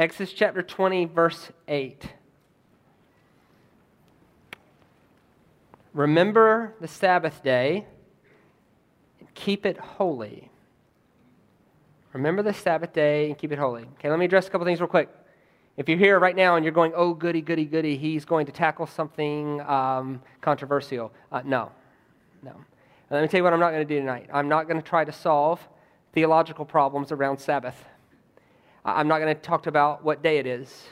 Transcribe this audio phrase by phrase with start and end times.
[0.00, 2.10] Exodus chapter 20, verse 8.
[5.92, 7.84] Remember the Sabbath day
[9.18, 10.50] and keep it holy.
[12.14, 13.82] Remember the Sabbath day and keep it holy.
[13.98, 15.10] Okay, let me address a couple things real quick.
[15.76, 18.52] If you're here right now and you're going, oh, goody, goody, goody, he's going to
[18.52, 21.12] tackle something um, controversial.
[21.30, 21.70] Uh, no,
[22.42, 22.54] no.
[23.10, 24.30] let me tell you what I'm not going to do tonight.
[24.32, 25.60] I'm not going to try to solve
[26.14, 27.84] theological problems around Sabbath.
[28.84, 30.84] I'm not going to talk about what day it is.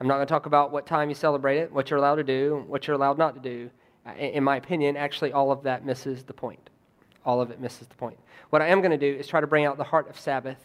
[0.00, 2.24] I'm not going to talk about what time you celebrate it, what you're allowed to
[2.24, 3.70] do, what you're allowed not to do.
[4.18, 6.70] In my opinion, actually, all of that misses the point.
[7.24, 8.18] All of it misses the point.
[8.50, 10.58] What I am going to do is try to bring out the heart of Sabbath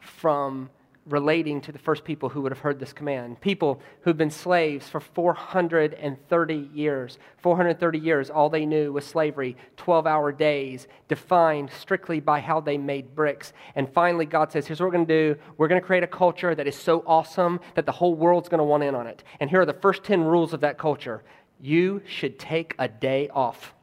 [0.00, 0.70] from
[1.06, 3.40] relating to the first people who would have heard this command.
[3.40, 7.18] People who've been slaves for 430 years.
[7.38, 12.76] 430 years, all they knew was slavery, 12 hour days, defined strictly by how they
[12.76, 13.52] made bricks.
[13.74, 15.40] And finally, God says, Here's what we're going to do.
[15.56, 18.58] We're going to create a culture that is so awesome that the whole world's going
[18.58, 19.22] to want in on it.
[19.38, 21.22] And here are the first 10 rules of that culture
[21.60, 23.75] you should take a day off.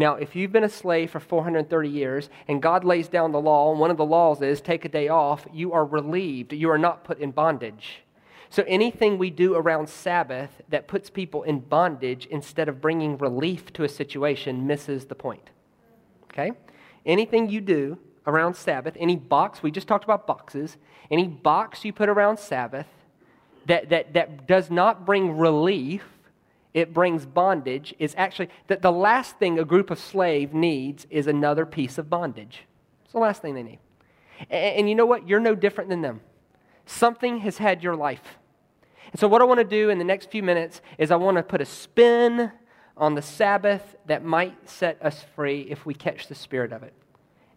[0.00, 3.70] Now, if you've been a slave for 430 years and God lays down the law,
[3.70, 6.54] and one of the laws is take a day off, you are relieved.
[6.54, 8.00] You are not put in bondage.
[8.48, 13.74] So anything we do around Sabbath that puts people in bondage instead of bringing relief
[13.74, 15.50] to a situation misses the point.
[16.32, 16.52] Okay?
[17.04, 20.78] Anything you do around Sabbath, any box, we just talked about boxes,
[21.10, 22.86] any box you put around Sabbath
[23.66, 26.04] that, that, that does not bring relief
[26.72, 31.26] it brings bondage is actually that the last thing a group of slave needs is
[31.26, 32.64] another piece of bondage.
[33.04, 33.80] It's the last thing they need.
[34.48, 35.28] And, and, you know what?
[35.28, 36.20] You're no different than them.
[36.86, 38.38] Something has had your life.
[39.10, 41.36] And so, what I want to do in the next few minutes is I want
[41.36, 42.52] to put a spin
[42.96, 46.94] on the Sabbath that might set us free if we catch the spirit of it.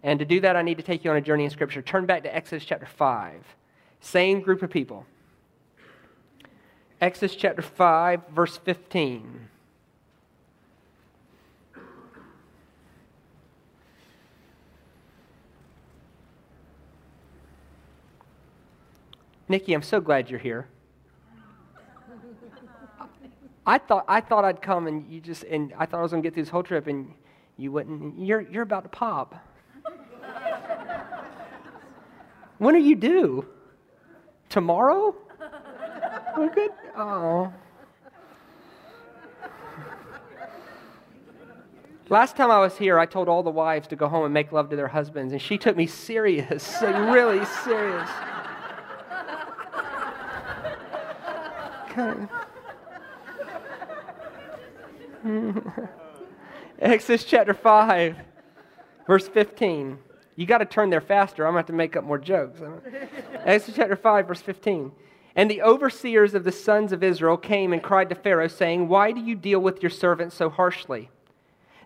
[0.01, 1.81] And to do that, I need to take you on a journey in Scripture.
[1.81, 3.55] Turn back to Exodus chapter 5.
[4.01, 5.05] Same group of people.
[7.03, 9.49] Exodus chapter 5, verse 15.
[19.49, 20.69] Nikki, I'm so glad you're here.
[23.67, 26.23] I thought I thought I'd come and you just and I thought I was gonna
[26.23, 27.13] get through this whole trip and
[27.57, 28.17] you wouldn't.
[28.17, 29.35] You're you're about to pop.
[32.59, 33.45] when are you due?
[34.47, 35.13] Tomorrow?
[36.37, 36.71] We're good.
[36.95, 37.51] Oh.
[42.09, 44.51] Last time I was here, I told all the wives to go home and make
[44.51, 48.09] love to their husbands, and she took me serious, like really serious.
[56.79, 58.15] Exodus chapter 5,
[59.07, 59.97] verse 15.
[60.35, 61.45] You got to turn there faster.
[61.45, 62.59] I'm going to have to make up more jokes.
[63.45, 64.91] Exodus chapter 5, verse 15.
[65.35, 69.11] And the overseers of the sons of Israel came and cried to Pharaoh, saying, Why
[69.11, 71.09] do you deal with your servants so harshly?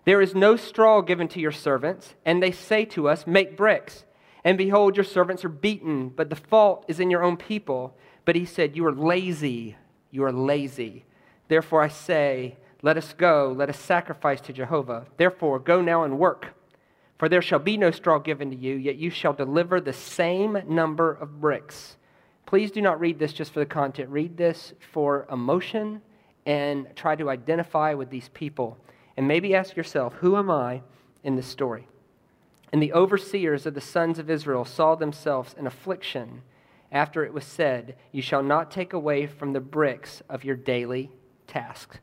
[0.04, 4.04] There is no straw given to your servants, and they say to us, Make bricks.
[4.44, 7.96] And behold, your servants are beaten, but the fault is in your own people.
[8.24, 9.76] But he said, You are lazy.
[10.10, 11.04] You are lazy.
[11.48, 15.06] Therefore I say, Let us go, let us sacrifice to Jehovah.
[15.16, 16.48] Therefore, go now and work.
[17.18, 20.62] For there shall be no straw given to you, yet you shall deliver the same
[20.68, 21.96] number of bricks.
[22.48, 24.08] Please do not read this just for the content.
[24.08, 26.00] Read this for emotion
[26.46, 28.78] and try to identify with these people.
[29.18, 30.80] And maybe ask yourself, who am I
[31.22, 31.88] in this story?
[32.72, 36.40] And the overseers of the sons of Israel saw themselves in affliction
[36.90, 41.10] after it was said, You shall not take away from the bricks of your daily
[41.46, 41.98] tasks.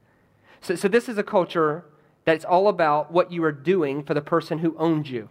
[0.61, 1.85] So, so this is a culture
[2.23, 5.27] that's all about what you are doing for the person who owns you.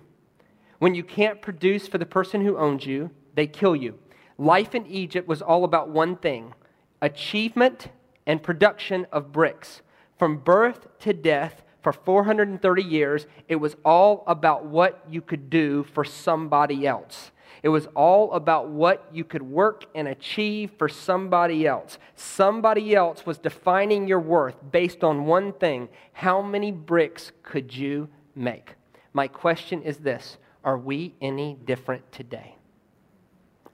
[0.80, 4.00] When you can't produce for the person who owns you, they kill you.
[4.38, 6.54] Life in Egypt was all about one thing
[7.00, 7.88] achievement
[8.26, 9.82] and production of bricks.
[10.18, 15.84] From birth to death, for 430 years, it was all about what you could do
[15.84, 17.30] for somebody else.
[17.62, 21.98] It was all about what you could work and achieve for somebody else.
[22.14, 28.08] Somebody else was defining your worth based on one thing how many bricks could you
[28.34, 28.74] make?
[29.12, 32.56] My question is this Are we any different today?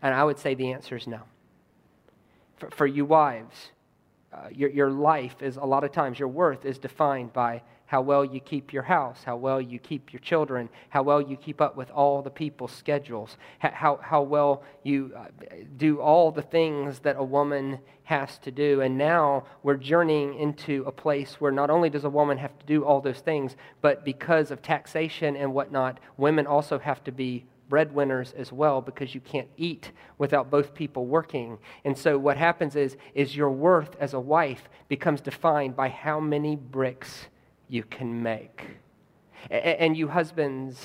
[0.02, 1.20] And I would say the answer is no.
[2.56, 3.70] For, for you wives,
[4.32, 8.00] uh, your, your life is a lot of times, your worth is defined by how
[8.00, 11.61] well you keep your house, how well you keep your children, how well you keep
[11.61, 15.25] up with all the people's schedules, how, how well you uh,
[15.76, 18.81] do all the things that a woman has to do.
[18.81, 22.67] And now we're journeying into a place where not only does a woman have to
[22.67, 27.44] do all those things, but because of taxation and whatnot, women also have to be
[27.70, 31.56] breadwinners as well because you can't eat without both people working.
[31.87, 36.20] And so what happens is, is your worth as a wife becomes defined by how
[36.20, 37.28] many bricks
[37.69, 38.67] you can make.
[39.49, 40.84] And you husbands,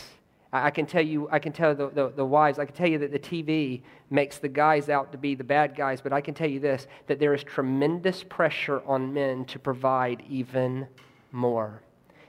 [0.53, 2.99] I can tell you, I can tell the, the, the, wives, I can tell you
[2.99, 6.33] that the TV makes the guys out to be the bad guys, but I can
[6.33, 10.87] tell you this that there is tremendous pressure on men to provide even
[11.33, 11.81] more.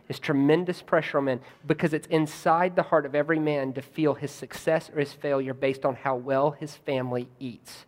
[0.06, 4.14] There's tremendous pressure on men because it's inside the heart of every man to feel
[4.14, 7.86] his success or his failure based on how well his family eats.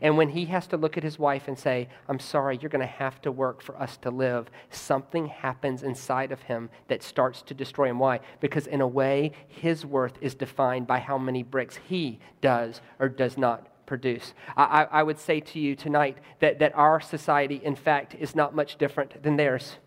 [0.00, 2.80] And when he has to look at his wife and say, I'm sorry, you're going
[2.80, 7.42] to have to work for us to live, something happens inside of him that starts
[7.42, 7.98] to destroy him.
[7.98, 8.20] Why?
[8.40, 13.08] Because in a way, his worth is defined by how many bricks he does or
[13.08, 14.34] does not produce.
[14.56, 18.54] I, I, would say to you tonight that, that our society, in fact, is not
[18.54, 19.78] much different than theirs.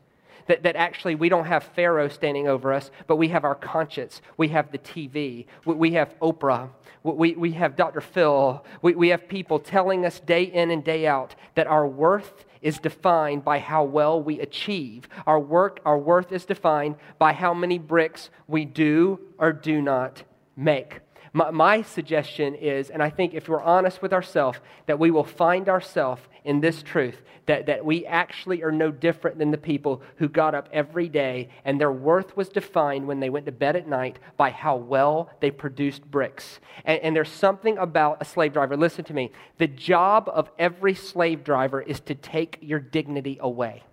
[0.52, 4.22] That, that actually we don't have Pharaoh standing over us, but we have our conscience.
[4.36, 5.46] We have the TV.
[5.64, 6.68] We, we have Oprah.
[7.04, 8.02] We, we have Dr.
[8.02, 8.62] Phil.
[8.82, 12.80] We, we have people telling us day in and day out that our worth is
[12.80, 15.08] defined by how well we achieve.
[15.26, 20.24] Our work, our worth is defined by how many bricks we do or do not
[20.58, 21.00] make.
[21.34, 25.24] My, my, suggestion is, and I think if we're honest with ourselves, that we will
[25.24, 30.02] find ourselves in this truth that, that we actually are no different than the people
[30.18, 33.76] who got up every day and their worth was defined when they went to bed
[33.76, 36.60] at night by how well they produced bricks.
[36.86, 38.78] And, and there's something about a slave driver.
[38.78, 39.32] Listen to me.
[39.58, 43.84] The job of every slave driver is to take your dignity away.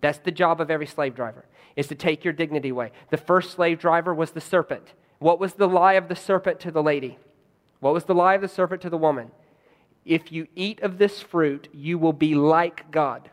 [0.00, 1.44] That's the job of every slave driver,
[1.76, 2.92] is to take your dignity away.
[3.10, 4.94] The first slave driver was the serpent.
[5.20, 7.18] What was the lie of the serpent to the lady?
[7.78, 9.30] What was the lie of the serpent to the woman?
[10.04, 13.30] If you eat of this fruit, you will be like God.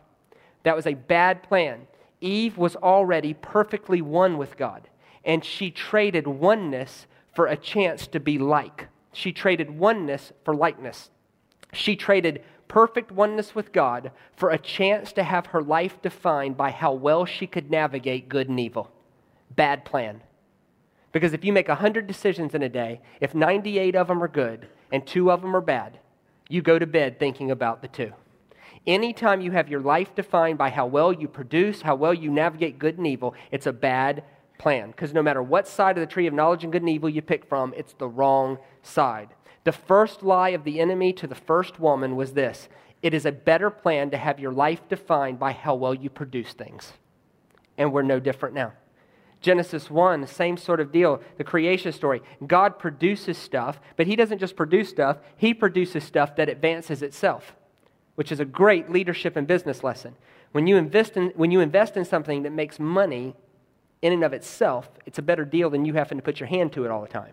[0.64, 1.86] That was a bad plan.
[2.20, 4.88] Eve was already perfectly one with God,
[5.24, 8.88] and she traded oneness for a chance to be like.
[9.14, 11.10] She traded oneness for likeness.
[11.72, 16.70] She traded perfect oneness with God for a chance to have her life defined by
[16.70, 18.90] how well she could navigate good and evil.
[19.56, 20.20] Bad plan.
[21.12, 24.68] Because if you make 100 decisions in a day, if 98 of them are good
[24.92, 25.98] and two of them are bad,
[26.48, 28.12] you go to bed thinking about the two.
[28.86, 32.78] Anytime you have your life defined by how well you produce, how well you navigate
[32.78, 34.24] good and evil, it's a bad
[34.58, 34.90] plan.
[34.90, 37.22] Because no matter what side of the tree of knowledge and good and evil you
[37.22, 39.28] pick from, it's the wrong side.
[39.64, 42.68] The first lie of the enemy to the first woman was this
[43.02, 46.52] it is a better plan to have your life defined by how well you produce
[46.52, 46.92] things.
[47.76, 48.72] And we're no different now.
[49.40, 52.22] Genesis 1, same sort of deal, the creation story.
[52.46, 57.54] God produces stuff, but He doesn't just produce stuff, He produces stuff that advances itself,
[58.16, 60.16] which is a great leadership and business lesson.
[60.52, 63.36] When you invest in, when you invest in something that makes money
[64.02, 66.72] in and of itself, it's a better deal than you having to put your hand
[66.72, 67.32] to it all the time.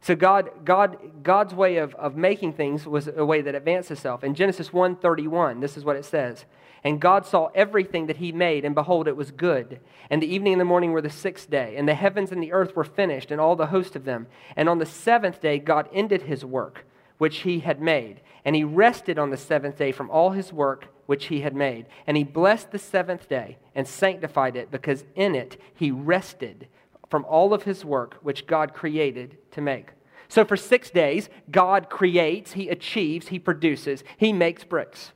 [0.00, 4.22] So God, God, God's way of, of making things was a way that advanced itself.
[4.22, 6.44] In Genesis 1.31, this is what it says.
[6.84, 9.80] And God saw everything that he made, and behold, it was good.
[10.08, 11.74] And the evening and the morning were the sixth day.
[11.76, 14.26] And the heavens and the earth were finished, and all the host of them.
[14.54, 16.86] And on the seventh day, God ended his work,
[17.18, 18.20] which he had made.
[18.44, 21.86] And he rested on the seventh day from all his work which he had made.
[22.06, 26.68] And he blessed the seventh day and sanctified it, because in it he rested
[27.08, 29.90] from all of his work which God created to make.
[30.28, 35.12] So for six days, God creates, he achieves, he produces, he makes bricks.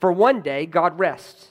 [0.00, 1.48] For one day, God rests.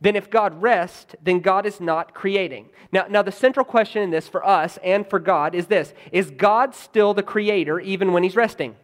[0.00, 2.68] Then, if God rests, then God is not creating.
[2.92, 6.30] Now, now, the central question in this for us and for God is this Is
[6.30, 8.76] God still the creator even when he's resting?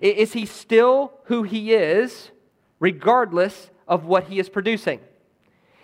[0.00, 2.30] Is he still who he is,
[2.78, 5.00] regardless of what he is producing?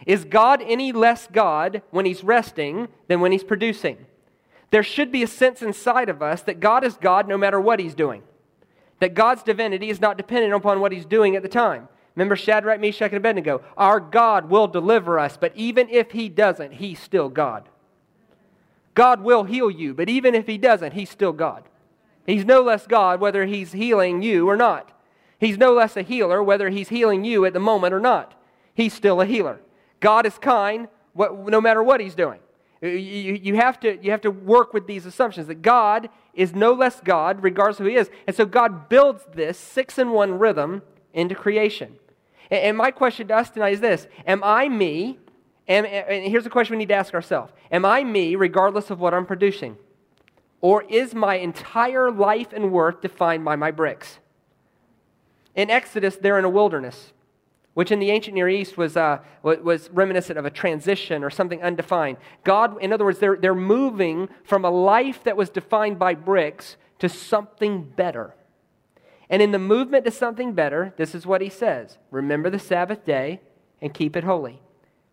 [0.06, 4.06] Is God any less God when he's resting than when he's producing?
[4.70, 7.80] There should be a sense inside of us that God is God no matter what
[7.80, 8.22] he's doing,
[9.00, 11.88] that God's divinity is not dependent upon what he's doing at the time.
[12.16, 13.62] Remember Shadrach, Meshach, and Abednego?
[13.76, 17.68] Our God will deliver us, but even if He doesn't, He's still God.
[18.94, 21.64] God will heal you, but even if He doesn't, He's still God.
[22.26, 24.92] He's no less God whether He's healing you or not.
[25.38, 28.32] He's no less a healer whether He's healing you at the moment or not.
[28.74, 29.60] He's still a healer.
[30.00, 32.40] God is kind no matter what He's doing.
[32.80, 37.00] You have, to, you have to work with these assumptions that God is no less
[37.00, 38.10] God, regardless of who He is.
[38.26, 40.82] And so God builds this six in one rhythm
[41.12, 41.98] into creation.
[42.50, 45.18] And my question to us tonight is this Am I me?
[45.68, 49.14] And, here's a question we need to ask ourselves Am I me regardless of what
[49.14, 49.76] I'm producing?
[50.60, 54.18] Or is my entire life and worth defined by my bricks?
[55.54, 57.12] In Exodus, they're in a wilderness.
[57.74, 61.62] which in the ancient Near East was, uh, was reminiscent of a transition or something
[61.62, 62.16] undefined.
[62.42, 66.78] God, in other words, they're, they're moving from a life that was defined by bricks
[67.00, 68.34] to something better.
[69.28, 73.04] And in the movement to something better, this is what he says Remember the Sabbath
[73.04, 73.40] day
[73.80, 74.60] and keep it holy.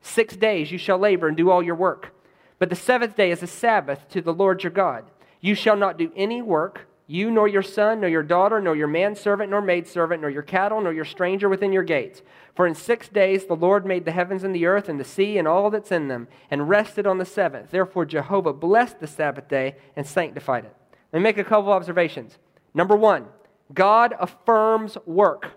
[0.01, 2.13] Six days you shall labor and do all your work.
[2.59, 5.05] But the seventh day is a Sabbath to the Lord your God.
[5.41, 8.87] You shall not do any work you nor your son, nor your daughter, nor your
[8.87, 12.21] manservant, nor maidservant, nor your cattle, nor your stranger within your gates.
[12.55, 15.37] For in six days the Lord made the heavens and the earth and the sea
[15.37, 17.71] and all that's in them, and rested on the seventh.
[17.71, 20.75] Therefore Jehovah blessed the Sabbath day and sanctified it.
[21.11, 22.37] Let me make a couple observations.
[22.73, 23.27] Number one,
[23.73, 25.51] God affirms work,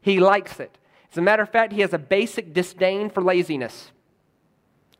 [0.00, 0.78] He likes it.
[1.10, 3.90] As a matter of fact, He has a basic disdain for laziness.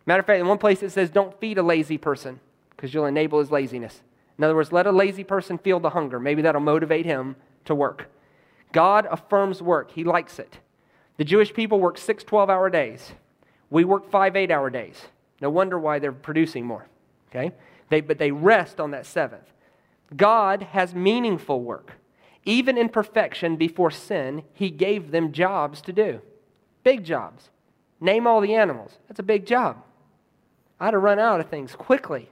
[0.06, 3.06] Matter of fact, in one place it says, Don't feed a lazy person because you'll
[3.06, 4.00] enable his laziness.
[4.38, 6.18] In other words, let a lazy person feel the hunger.
[6.18, 7.36] Maybe that'll motivate him
[7.66, 8.08] to work.
[8.72, 10.58] God affirms work, He likes it.
[11.16, 13.12] The Jewish people work six 12 hour days.
[13.68, 15.00] We work five eight hour days.
[15.40, 16.86] No wonder why they're producing more.
[17.28, 17.52] Okay?
[17.88, 19.52] They, but they rest on that seventh.
[20.16, 21.92] God has meaningful work.
[22.44, 26.20] Even in perfection before sin, He gave them jobs to do.
[26.82, 27.50] Big jobs.
[28.00, 28.98] Name all the animals.
[29.08, 29.82] That's a big job.
[30.78, 32.30] I'd have run out of things quickly.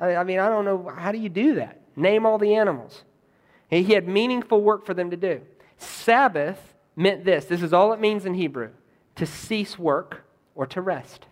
[0.00, 0.92] I, mean, I don't know.
[0.96, 1.80] How do you do that?
[1.94, 3.04] Name all the animals.
[3.68, 5.40] He had meaningful work for them to do.
[5.78, 8.70] Sabbath meant this this is all it means in Hebrew
[9.16, 10.24] to cease work
[10.54, 11.26] or to rest.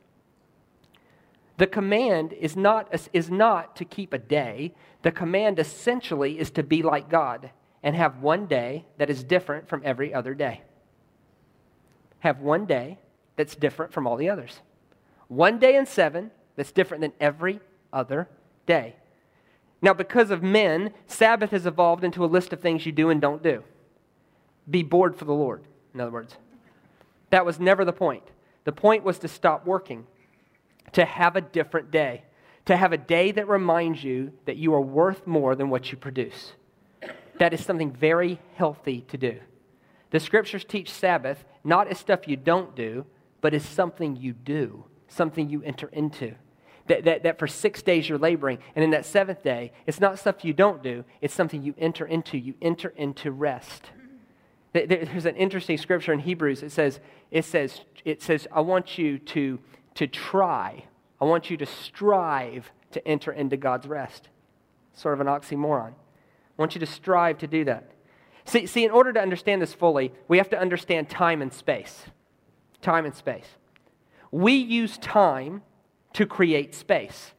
[1.57, 4.75] The command is not, is not to keep a day.
[5.03, 7.51] The command essentially is to be like God
[7.83, 10.63] and have one day that is different from every other day.
[12.21, 12.99] Have one day
[13.37, 14.61] that's different from all the others.
[15.29, 17.61] One day in seven that's different than every
[17.93, 18.29] other
[18.67, 18.97] day.
[19.83, 23.21] Now, because of men, Sabbath has evolved into a list of things you do and
[23.21, 23.63] don't do.
[24.69, 26.37] Be bored for the Lord, in other words.
[27.29, 28.23] That was never the point.
[28.65, 30.07] The point was to stop working,
[30.93, 32.25] to have a different day,
[32.67, 35.99] to have a day that reminds you that you are worth more than what you
[35.99, 36.53] produce.
[37.39, 39.41] That is something very healthy to do.
[40.11, 43.07] The scriptures teach Sabbath not as stuff you don't do,
[43.41, 46.35] but as something you do, something you enter into.
[46.87, 50.19] That, that, that for six days you're laboring, and in that seventh day, it's not
[50.19, 52.39] stuff you don't do, it's something you enter into.
[52.39, 53.91] You enter into rest.
[54.75, 56.63] There's an interesting scripture in Hebrews.
[56.63, 57.01] It says,
[57.31, 59.59] it says, it says I want you to,
[59.95, 60.85] to try,
[61.21, 64.29] I want you to strive to enter into God's rest.
[64.93, 65.93] Sort of an oxymoron.
[65.93, 67.91] I want you to strive to do that.
[68.45, 72.05] See, see, in order to understand this fully, we have to understand time and space.
[72.83, 73.47] Time and space.
[74.31, 75.63] We use time
[76.13, 77.33] to create space.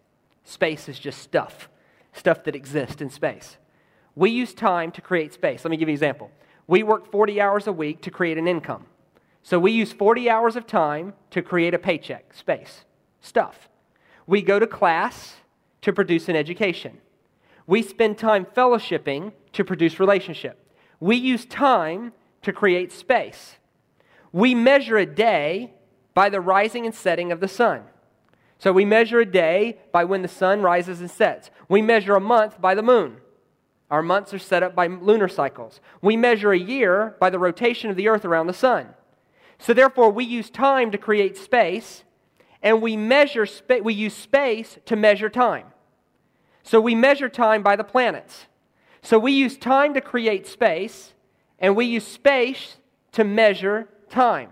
[0.44, 1.70] Space is just stuff,
[2.14, 3.58] stuff that exists in space.
[4.16, 5.64] We use time to create space.
[5.64, 6.32] Let me give you an example.
[6.68, 8.86] We work 40 hours a week to create an income.
[9.46, 12.84] So we use 40 hours of time to create a paycheck, space,
[13.22, 13.70] stuff.
[14.26, 15.36] We go to class
[15.82, 16.98] to produce an education.
[17.68, 20.58] We spend time fellowshipping to produce relationship.
[21.00, 23.58] We use time to create space.
[24.32, 25.76] We measure a day
[26.16, 27.84] by the rising and setting of the sun.
[28.58, 31.52] So we measure a day by when the sun rises and sets.
[31.70, 33.18] We measure a month by the moon.
[33.92, 35.82] Our months are set up by lunar cycles.
[36.02, 38.96] We measure a year by the rotation of the earth around the sun.
[39.58, 42.04] So therefore, we use time to create space,
[42.62, 45.68] and we measure spa- we use space to measure time.
[46.64, 48.48] So we measure time by the planets.
[49.02, 51.14] So we use time to create space,
[51.60, 52.78] and we use space
[53.14, 54.50] to measure time.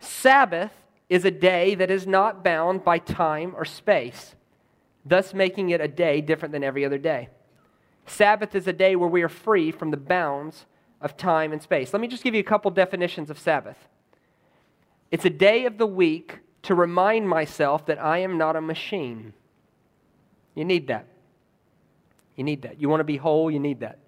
[0.00, 0.72] Sabbath
[1.08, 4.34] is a day that is not bound by time or space,
[5.04, 7.28] thus making it a day different than every other day.
[8.06, 10.66] Sabbath is a day where we are free from the bounds
[11.00, 11.92] of time and space.
[11.92, 13.88] Let me just give you a couple definitions of Sabbath.
[15.10, 19.32] It's a day of the week to remind myself that I am not a machine.
[20.54, 21.06] You need that.
[22.36, 22.80] You need that.
[22.80, 23.98] You want to be whole, you need that.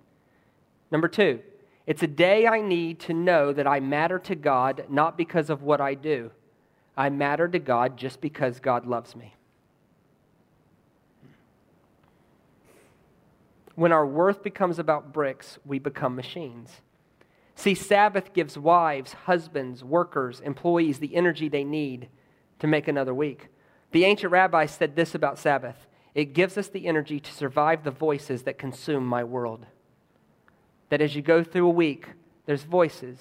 [0.90, 1.40] Number two,
[1.86, 5.62] it's a day I need to know that I matter to God not because of
[5.62, 6.30] what I do,
[6.96, 9.34] I matter to God just because God loves me.
[13.74, 16.82] When our worth becomes about bricks, we become machines.
[17.62, 22.08] See, Sabbath gives wives, husbands, workers, employees the energy they need
[22.58, 23.50] to make another week.
[23.92, 27.92] The ancient rabbis said this about Sabbath it gives us the energy to survive the
[27.92, 29.64] voices that consume my world.
[30.88, 32.08] That as you go through a week,
[32.46, 33.20] there's voices.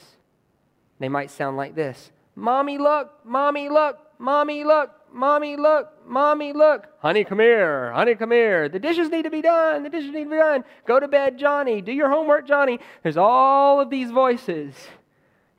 [0.98, 6.88] They might sound like this Mommy, look, mommy, look, mommy, look, mommy, look, mommy, look.
[7.00, 8.70] Honey, come here, honey, come here.
[8.70, 10.64] The dishes need to be done, the dishes need to be done.
[10.86, 11.82] Go to bed, Johnny.
[11.82, 12.80] Do your homework, Johnny.
[13.04, 14.74] There's all of these voices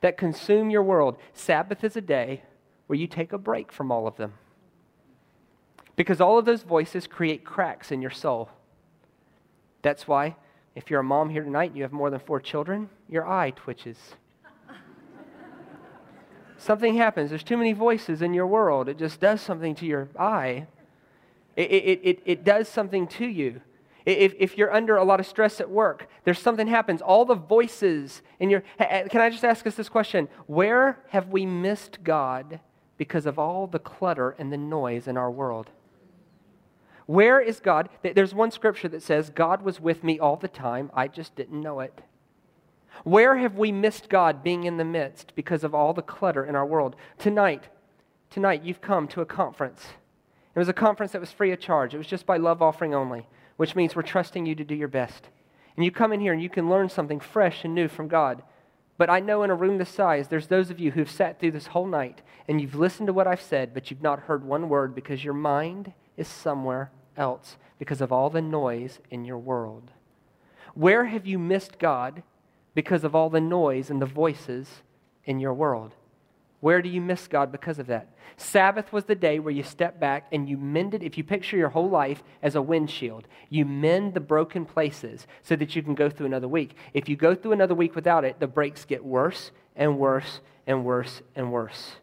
[0.01, 1.17] that consume your world.
[1.33, 2.43] Sabbath is a day
[2.87, 4.33] where you take a break from all of them.
[5.95, 8.49] Because all of those voices create cracks in your soul.
[9.81, 10.35] That's why,
[10.75, 13.51] if you're a mom here tonight and you have more than four children, your eye
[13.51, 13.97] twitches.
[16.63, 17.29] Something happens.
[17.29, 18.89] There's too many voices in your world.
[18.89, 20.67] It just does something to your eye.
[21.55, 23.61] It, it, it, it does something to you.
[24.05, 27.01] If, if you're under a lot of stress at work, there's something happens.
[27.01, 28.63] All the voices in your.
[28.79, 30.27] Can I just ask us this question?
[30.47, 32.59] Where have we missed God
[32.97, 35.69] because of all the clutter and the noise in our world?
[37.05, 37.89] Where is God?
[38.01, 40.89] There's one scripture that says, God was with me all the time.
[40.93, 42.01] I just didn't know it.
[43.03, 46.55] Where have we missed God being in the midst because of all the clutter in
[46.55, 46.95] our world?
[47.17, 47.65] Tonight,
[48.29, 49.87] tonight you've come to a conference.
[50.55, 51.93] It was a conference that was free of charge.
[51.93, 54.87] It was just by love offering only, which means we're trusting you to do your
[54.87, 55.29] best.
[55.75, 58.43] And you come in here and you can learn something fresh and new from God.
[58.97, 61.51] But I know in a room this size, there's those of you who've sat through
[61.51, 64.69] this whole night and you've listened to what I've said, but you've not heard one
[64.69, 69.91] word because your mind is somewhere else because of all the noise in your world.
[70.75, 72.21] Where have you missed God
[72.73, 74.81] because of all the noise and the voices
[75.25, 75.93] in your world?
[76.59, 78.07] Where do you miss God because of that?
[78.37, 81.69] Sabbath was the day where you step back and you mended, if you picture your
[81.69, 86.09] whole life as a windshield, you mend the broken places so that you can go
[86.09, 86.75] through another week.
[86.93, 90.85] If you go through another week without it, the breaks get worse and worse and
[90.85, 91.97] worse and worse.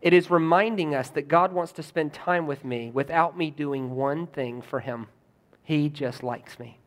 [0.00, 3.90] It is reminding us that God wants to spend time with me without me doing
[3.90, 5.08] one thing for Him.
[5.64, 6.78] He just likes me.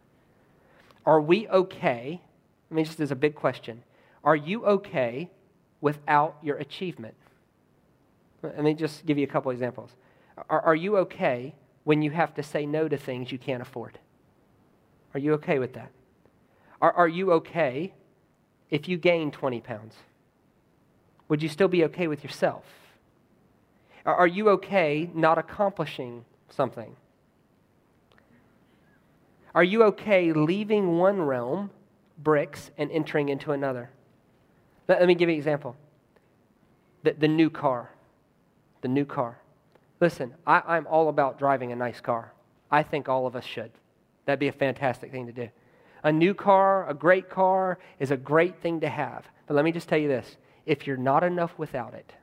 [1.05, 2.21] Are we okay?
[2.69, 3.83] I mean, just as a big question.
[4.23, 5.29] Are you okay
[5.81, 7.15] without your achievement?
[8.43, 9.91] Let me just give you a couple examples.
[10.49, 13.99] Are, are you okay when you have to say no to things you can't afford?
[15.13, 15.91] Are you okay with that?
[16.81, 17.93] Are, are you okay
[18.69, 19.95] if you gain 20 pounds?
[21.27, 22.63] Would you still be okay with yourself?
[24.05, 26.95] Are you okay not accomplishing something?
[29.53, 31.71] Are you okay leaving one realm,
[32.23, 33.89] bricks, and entering into another?
[34.87, 35.75] Let, me give you an example.
[37.03, 37.91] The, the new car.
[38.81, 39.39] The new car.
[39.99, 42.33] Listen, I, I'm all about driving a nice car.
[42.71, 43.71] I think all of us should.
[44.25, 45.49] That'd be a fantastic thing to do.
[46.03, 49.25] A new car, a great car, is a great thing to have.
[49.47, 52.13] But let me just tell you this if you're not enough without it,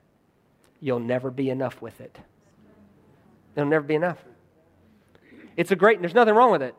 [0.81, 2.19] you'll never be enough with it.
[3.55, 4.19] It'll never be enough.
[5.57, 6.75] It's a great, there's nothing wrong with it.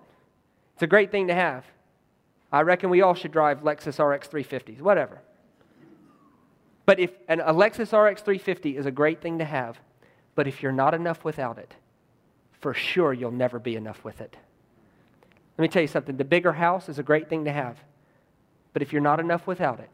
[0.76, 1.66] It's a great thing to have.
[2.52, 5.22] I reckon we all should drive Lexus RX 350s, whatever.
[6.86, 9.80] But if an a Lexus RX 350 is a great thing to have,
[10.36, 11.76] but if you're not enough without it,
[12.60, 14.38] for sure you'll never be enough with it.
[15.58, 17.78] Let me tell you something the bigger house is a great thing to have,
[18.74, 19.94] but if you're not enough without it,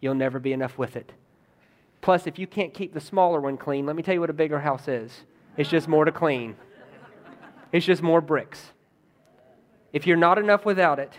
[0.00, 1.12] you'll never be enough with it.
[2.00, 4.34] Plus, if you can't keep the smaller one clean, let me tell you what a
[4.34, 5.22] bigger house is
[5.56, 6.56] it's just more to clean,
[7.70, 8.72] it's just more bricks.
[9.92, 11.12] If you're not enough without it,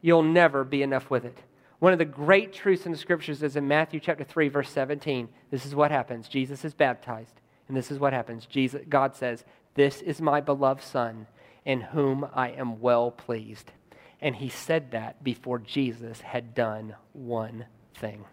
[0.00, 1.38] you'll never be enough with it.
[1.78, 5.28] One of the great truths in the scriptures is in Matthew chapter 3 verse 17.
[5.50, 6.28] This is what happens.
[6.28, 8.46] Jesus is baptized, and this is what happens.
[8.46, 11.26] Jesus God says, "This is my beloved son,
[11.64, 13.72] in whom I am well pleased."
[14.20, 18.24] And he said that before Jesus had done one thing.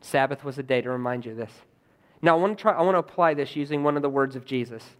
[0.00, 1.62] Sabbath was a day to remind you of this.
[2.22, 4.36] Now, I want to try, I want to apply this using one of the words
[4.36, 4.96] of Jesus.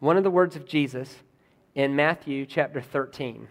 [0.00, 1.22] One of the words of Jesus
[1.76, 3.46] in Matthew chapter 13.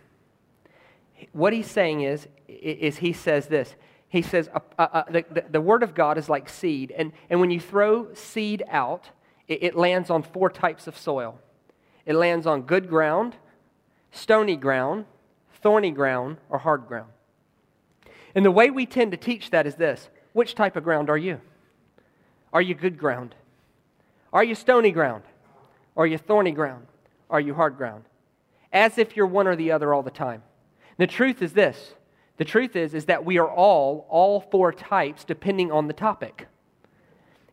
[1.31, 3.75] What he's saying is, is he says this.
[4.09, 6.91] He says, uh, uh, uh, the, the, the, word of God is like seed.
[6.97, 9.11] And, and when you throw seed out,
[9.47, 11.39] it, it lands on four types of soil
[12.05, 13.35] it lands on good ground,
[14.11, 15.05] stony ground,
[15.61, 17.09] thorny ground, or hard ground.
[18.35, 21.17] And the way we tend to teach that is this which type of ground are
[21.17, 21.41] you?
[22.53, 23.33] Are you good ground?
[24.31, 25.23] Are you stony ground?
[25.97, 26.85] Are you thorny ground?
[27.29, 28.03] Are you hard ground?
[28.75, 30.43] As if you're one or the other all the time.
[30.97, 31.95] The truth is this
[32.37, 36.47] the truth is, is that we are all, all four types, depending on the topic.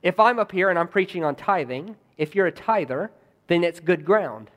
[0.02, 3.12] If I'm up here and I'm preaching on tithing, if you're a tither,
[3.46, 4.50] then it's good ground.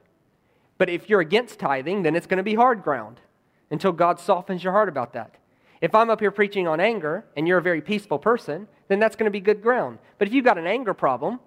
[0.79, 3.21] But if you're against tithing, then it's going to be hard ground
[3.69, 5.35] until God softens your heart about that.
[5.81, 9.15] If I'm up here preaching on anger and you're a very peaceful person, then that's
[9.15, 9.99] going to be good ground.
[10.17, 11.39] But if you've got an anger problem,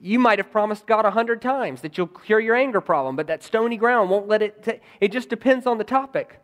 [0.00, 3.26] you might have promised God a hundred times that you'll cure your anger problem, but
[3.28, 4.62] that stony ground won't let it.
[4.62, 6.40] T- it just depends on the topic.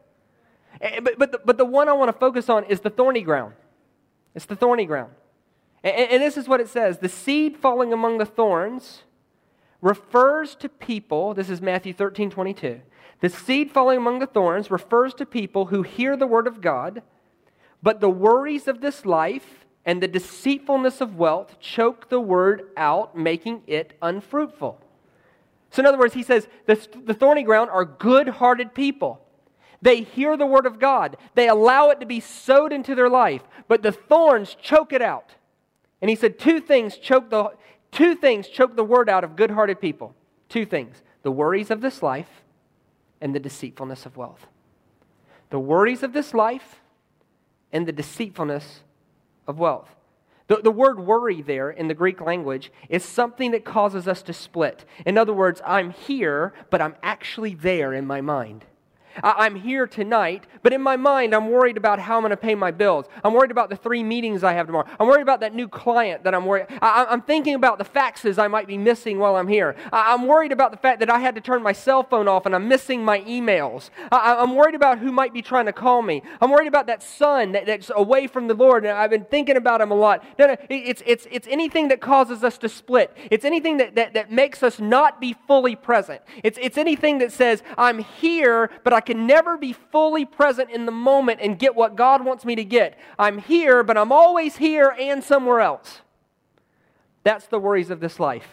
[0.80, 3.20] Eh, but, but, the, but the one I want to focus on is the thorny
[3.22, 3.54] ground.
[4.34, 5.12] It's the thorny ground.
[5.84, 9.02] And, and this is what it says The seed falling among the thorns
[9.80, 12.80] refers to people, this is Matthew 13 22.
[13.20, 17.02] The seed falling among the thorns refers to people who hear the word of God,
[17.82, 23.16] But the worries of this life and the deceitfulness of wealth choke the word out,
[23.16, 24.80] making it unfruitful.
[25.70, 29.20] So, in other words, he says the, the thorny ground are good hearted people.
[29.80, 33.42] They hear the word of God, they allow it to be sowed into their life,
[33.66, 35.34] but the thorns choke it out.
[36.00, 37.52] And he said two things choke the,
[37.90, 40.14] two things choke the word out of good hearted people.
[40.48, 42.42] Two things the worries of this life
[43.20, 44.46] and the deceitfulness of wealth.
[45.50, 46.80] The worries of this life
[47.72, 48.80] and the deceitfulness
[49.46, 49.88] of wealth.
[50.48, 54.32] The, the word worry there in the Greek language is something that causes us to
[54.32, 54.84] split.
[55.06, 58.64] In other words, I'm here, but I'm actually there in my mind.
[59.22, 62.54] I'm here tonight, but in my mind, I'm worried about how I'm going to pay
[62.54, 63.06] my bills.
[63.24, 64.86] I'm worried about the three meetings I have tomorrow.
[64.98, 66.66] I'm worried about that new client that I'm worried.
[66.80, 69.76] I, am thinking about the faxes I might be missing while I'm here.
[69.92, 72.46] I, am worried about the fact that I had to turn my cell phone off
[72.46, 73.90] and I'm missing my emails.
[74.10, 76.22] I, am worried about who might be trying to call me.
[76.40, 79.56] I'm worried about that son that, that's away from the Lord, and I've been thinking
[79.56, 80.24] about him a lot.
[80.38, 83.16] No, no, it's, it's, it's anything that causes us to split.
[83.30, 86.22] It's anything that, that, that makes us not be fully present.
[86.42, 90.86] It's, it's anything that says, I'm here, but I can never be fully present in
[90.86, 92.98] the moment and get what God wants me to get.
[93.18, 96.00] I'm here, but I'm always here and somewhere else.
[97.24, 98.48] That's the worries of this life.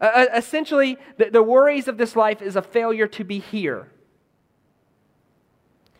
[0.00, 3.88] Uh, essentially, the, the, worries of this life is a failure to be here.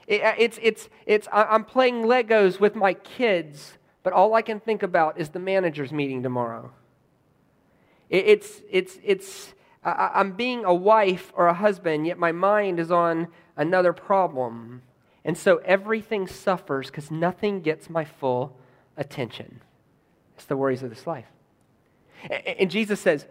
[0.06, 4.82] It, it's, it's, it's, I'm playing Legos with my kids, but all I can think
[4.82, 6.72] about is the manager's meeting tomorrow.
[8.10, 12.80] It, it's, it's, it's, I, I'm being a wife or a husband, yet my mind
[12.80, 14.82] is on another problem.
[15.24, 18.56] And so everything suffers because nothing gets my full
[18.96, 19.60] attention.
[20.36, 21.26] It's the worries of this life.
[22.58, 23.26] And Jesus says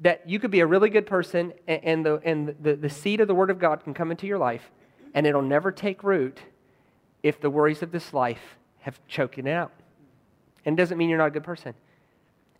[0.00, 3.26] that you could be a really good person, and the, and the, the seed of
[3.26, 4.70] the Word of God can come into your life,
[5.12, 6.38] and it'll never take root
[7.22, 9.72] if the worries of this life have choked it out.
[10.64, 11.74] And it doesn't mean you're not a good person.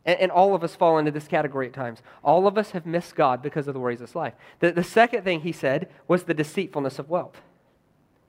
[0.09, 2.01] And, and, all of us fall into this category at times.
[2.25, 4.33] All of us have missed God because of the worries of this life.
[4.61, 7.43] The, the second thing he said was the deceitfulness of wealth.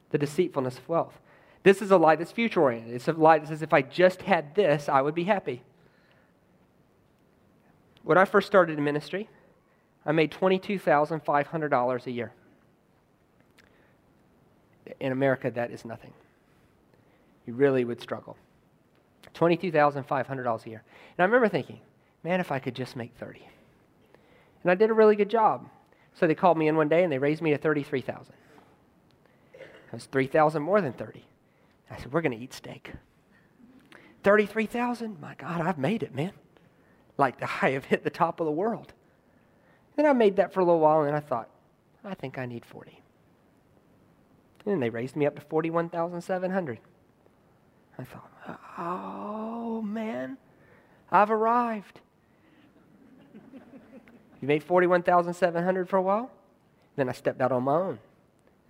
[0.09, 1.21] The deceitfulness of wealth.
[1.63, 2.93] This is a lie that's future oriented.
[2.95, 5.63] It's a lie that says, if I just had this, I would be happy.
[8.03, 9.29] When I first started in ministry,
[10.05, 12.33] I made $22,500 a year.
[14.99, 16.11] In America, that is nothing.
[17.47, 18.35] You really would struggle.
[19.39, 20.83] $22,500 a year.
[21.17, 21.79] And I remember thinking,
[22.23, 23.47] man, if I could just make 30.
[24.63, 25.69] And I did a really good job.
[26.13, 28.33] So they called me in one day and they raised me to 33,000.
[29.53, 31.25] That was 3,000 more than 30.
[31.89, 32.91] I said, we're going to eat steak.
[34.23, 35.19] 33,000?
[35.19, 36.33] My God, I've made it, man.
[37.17, 38.93] Like I have hit the top of the world.
[39.95, 41.49] Then I made that for a little while and I thought,
[42.03, 43.01] I think I need 40.
[44.65, 46.79] And they raised me up to 41,700.
[47.99, 50.37] I thought, oh man,
[51.11, 51.99] I've arrived.
[53.43, 56.31] you made 41,700 for a while?
[56.95, 57.99] Then I stepped out on my own.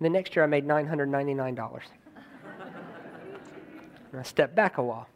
[0.00, 1.80] the next year I made $999.
[4.10, 5.06] and I stepped back a while.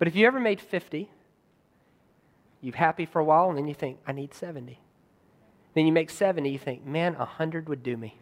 [0.00, 1.08] But if you ever made 50,
[2.62, 4.80] you're happy for a while, and then you think, I need 70.
[5.74, 8.18] Then you make 70, you think, man, 100 would do me.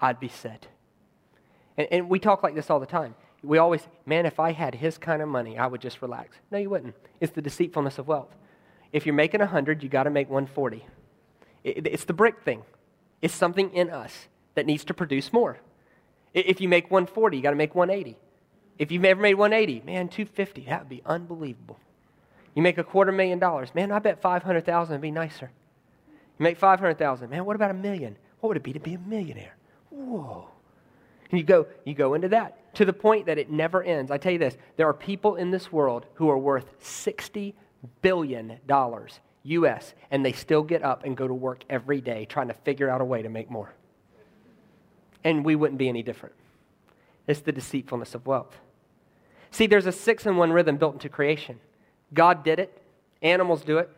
[0.00, 0.68] I'd be set.
[1.76, 4.74] And, and we talk like this all the time we always, man, if I had
[4.74, 6.36] his kind of money, I would just relax.
[6.50, 6.94] No, you wouldn't.
[7.20, 8.34] It's the deceitfulness of wealth.
[8.92, 10.84] If you're making 100, you got to make 140.
[11.64, 12.62] It, it's the brick thing.
[13.22, 15.58] It's something in us that needs to produce more.
[16.34, 18.16] If you make 140, you got to make 180.
[18.78, 21.78] If you've ever made 180, man, 250, that would be unbelievable.
[22.54, 25.50] You make a quarter million dollars, man, I bet 500,000 would be nicer.
[26.08, 28.16] You make 500,000, man, what about a million?
[28.40, 29.54] What would it be to be a millionaire?
[29.90, 30.48] Whoa.
[31.30, 34.10] And you go, you go into that to the point that it never ends.
[34.10, 37.54] I tell you this there are people in this world who are worth $60
[38.02, 38.58] billion
[39.42, 42.88] US, and they still get up and go to work every day trying to figure
[42.88, 43.72] out a way to make more.
[45.24, 46.34] And we wouldn't be any different.
[47.26, 48.56] It's the deceitfulness of wealth.
[49.50, 51.60] See, there's a six in one rhythm built into creation.
[52.14, 52.82] God did it,
[53.22, 53.90] animals do it.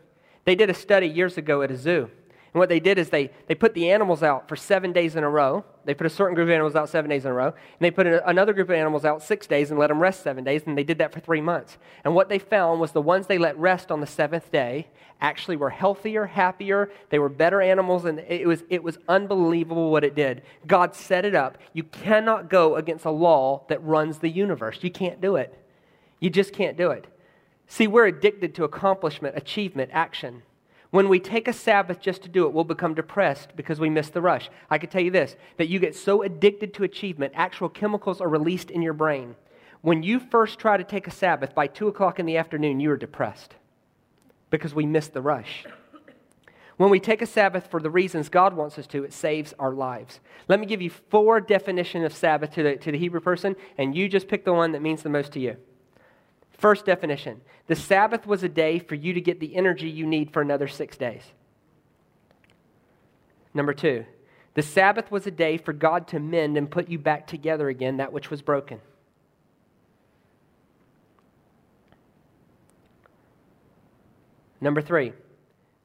[0.44, 2.10] They did a study years ago at a zoo
[2.54, 5.24] and what they did is they, they put the animals out for seven days in
[5.24, 5.64] a row.
[5.86, 7.46] They put a certain group of animals out seven days in a row.
[7.46, 10.44] And they put another group of animals out six days and let them rest seven
[10.44, 10.62] days.
[10.66, 11.78] And they did that for three months.
[12.04, 14.88] And what they found was the ones they let rest on the seventh day
[15.18, 16.90] actually were healthier, happier.
[17.08, 18.04] They were better animals.
[18.04, 20.42] And it was, it was unbelievable what it did.
[20.66, 21.56] God set it up.
[21.72, 24.80] You cannot go against a law that runs the universe.
[24.82, 25.58] You can't do it.
[26.20, 27.06] You just can't do it.
[27.66, 30.42] See, we're addicted to accomplishment, achievement, action.
[30.92, 34.10] When we take a Sabbath just to do it, we'll become depressed because we miss
[34.10, 34.50] the rush.
[34.68, 38.28] I can tell you this that you get so addicted to achievement, actual chemicals are
[38.28, 39.34] released in your brain.
[39.80, 42.90] When you first try to take a Sabbath by 2 o'clock in the afternoon, you
[42.90, 43.54] are depressed
[44.50, 45.64] because we missed the rush.
[46.76, 49.72] When we take a Sabbath for the reasons God wants us to, it saves our
[49.72, 50.20] lives.
[50.46, 53.96] Let me give you four definitions of Sabbath to the, to the Hebrew person, and
[53.96, 55.56] you just pick the one that means the most to you.
[56.62, 60.32] First definition the Sabbath was a day for you to get the energy you need
[60.32, 61.24] for another six days.
[63.52, 64.06] Number two,
[64.54, 67.96] the Sabbath was a day for God to mend and put you back together again,
[67.96, 68.80] that which was broken.
[74.60, 75.14] Number three,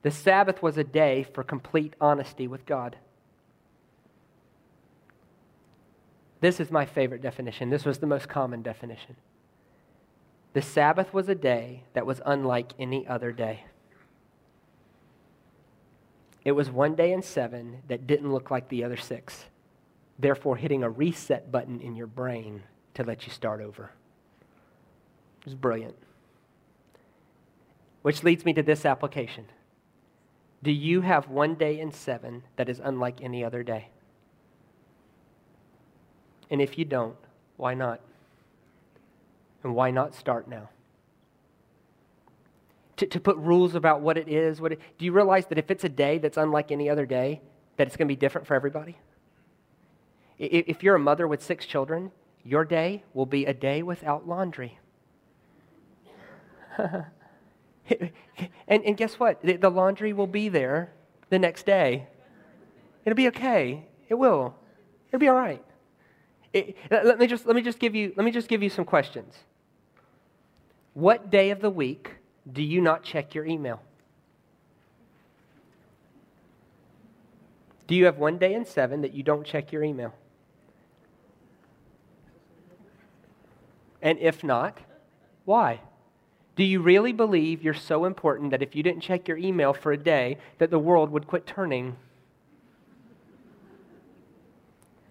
[0.04, 2.98] the Sabbath was a day for complete honesty with God.
[6.40, 7.72] This is my favorite definition.
[7.72, 9.16] This was the most common definition.
[10.54, 13.66] The Sabbath was a day that was unlike any other day.
[16.44, 19.46] It was one day in seven that didn't look like the other six,
[20.18, 23.92] therefore, hitting a reset button in your brain to let you start over.
[25.42, 25.96] It was brilliant.
[28.02, 29.48] Which leads me to this application
[30.64, 33.90] Do you have one day in seven that is unlike any other day?
[36.50, 37.18] And if you don't,
[37.58, 38.00] why not?
[39.64, 40.70] And why not start now?
[42.98, 45.70] To, to put rules about what it is, what it, do you realize that if
[45.70, 47.42] it's a day that's unlike any other day,
[47.78, 48.98] that it's going to be different for everybody?
[50.40, 52.12] If you're a mother with six children,
[52.44, 54.80] your day will be a day without laundry.
[56.78, 58.12] and,
[58.68, 59.42] and guess what?
[59.42, 60.94] The, the laundry will be there
[61.30, 62.08] the next day.
[63.06, 63.88] It'll be okay.
[64.10, 64.56] It will.
[65.08, 65.64] It'll be all right.
[66.54, 68.86] It, let, me just, let, me just give you, let me just give you some
[68.86, 69.34] questions.
[70.94, 72.12] What day of the week
[72.52, 73.82] do you not check your email?
[77.88, 80.14] Do you have one day in seven that you don't check your email?
[84.02, 84.80] And if not,
[85.46, 85.82] why?
[86.56, 89.92] Do you really believe you're so important that if you didn't check your email for
[89.92, 91.96] a day, that the world would quit turning?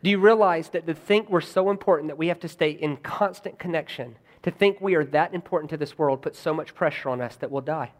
[0.07, 2.99] Do you realize that to think we're so important that we have to stay in
[2.99, 7.09] constant connection, to think we are that important to this world, puts so much pressure
[7.09, 7.91] on us that we'll die?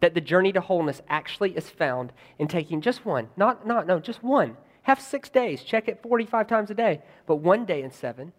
[0.00, 4.00] That the journey to wholeness actually is found in taking just one, not, not, no,
[4.00, 4.56] just one.
[4.84, 8.32] Have six days, check it 45 times a day, but one day in seven,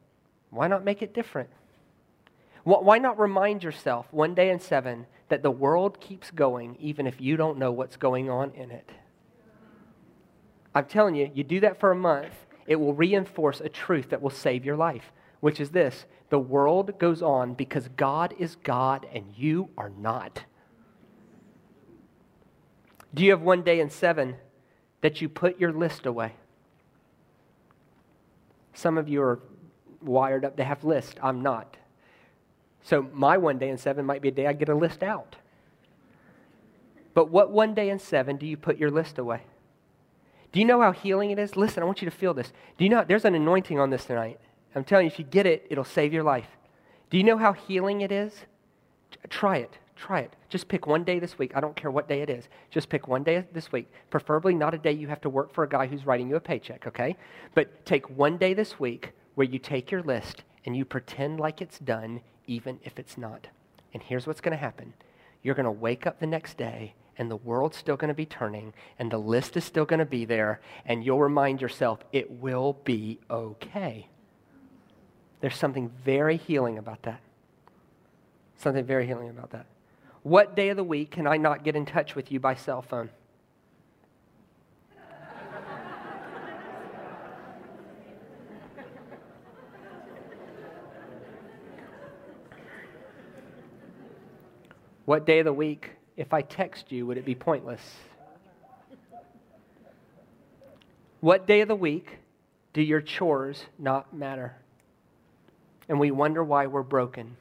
[0.50, 1.52] why not make it different?
[2.64, 7.22] Why not remind yourself one day in seven that the world keeps going even if
[7.22, 8.90] you don't know what's going on in it?
[10.74, 12.34] I'm telling you, you do that for a month,
[12.68, 17.00] it will reinforce a truth that will save your life, which is this the world
[17.00, 20.44] goes on because God is God and you are not.
[23.14, 24.36] Do you have one day in seven
[25.02, 26.34] that you put your list away?
[28.74, 29.40] Some of you are
[30.02, 31.16] wired up to have lists.
[31.22, 31.78] I'm not.
[32.84, 35.36] So my one day in seven might be a day I get a list out.
[37.14, 39.42] But what one day in seven do you put your list away?
[40.52, 41.56] Do you know how healing it is?
[41.56, 42.52] Listen, I want you to feel this.
[42.78, 44.40] Do you know there's an anointing on this tonight?
[44.76, 46.48] I'm telling you, if you get it, it'll save your life.
[47.10, 48.34] Do you know how healing it is?
[49.30, 49.78] Try it.
[49.96, 50.36] Try it.
[50.48, 51.52] Just pick one day this week.
[51.56, 52.48] I don't care what day it is.
[52.72, 53.92] Just pick one day this week.
[54.10, 56.40] Preferably not a day you have to work for a guy who's writing you a
[56.40, 57.18] paycheck, okay?
[57.54, 61.62] But take one day this week where you take your list and you pretend like
[61.62, 63.48] it's done even if it's not.
[63.94, 64.94] And here's what's going to happen
[65.42, 68.26] you're going to wake up the next day, and the world's still going to be
[68.26, 72.32] turning, and the list is still going to be there, and you'll remind yourself it
[72.32, 74.08] will be okay.
[75.42, 77.20] There's something very healing about that.
[78.58, 79.66] Something very healing about that.
[80.24, 82.82] What day of the week can I not get in touch with you by cell
[82.82, 83.10] phone?
[95.06, 97.80] What day of the week, if I text you, would it be pointless?
[101.22, 102.18] What day of the week
[102.74, 104.58] do your chores not matter?
[105.88, 107.38] And we wonder why we're broken.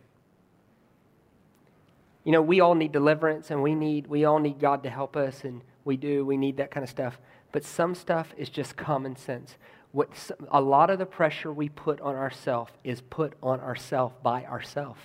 [2.23, 5.17] You know, we all need deliverance and we need we all need God to help
[5.17, 6.25] us and we do.
[6.25, 7.19] We need that kind of stuff.
[7.51, 9.57] But some stuff is just common sense.
[9.91, 10.11] What
[10.53, 15.01] a lot of the pressure we put on ourselves is put on ourselves by ourselves.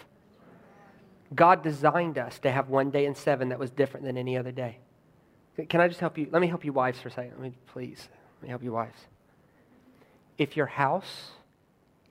[1.34, 4.52] God designed us to have one day in seven that was different than any other
[4.52, 4.78] day.
[5.70, 6.28] Can I just help you?
[6.32, 7.34] Let me help you, wives, for a second.
[7.34, 8.10] Let me, please.
[8.38, 8.98] Let me help you, wives.
[10.38, 11.32] If your house